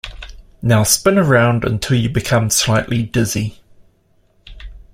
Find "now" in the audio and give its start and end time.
0.63-0.81